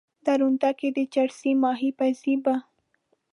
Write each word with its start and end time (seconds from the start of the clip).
درونټه 0.25 0.71
کې 0.79 0.89
د 0.97 0.99
چرسي 1.13 1.51
ماهي 1.63 1.91
پزي 1.97 2.35
به 2.43 2.55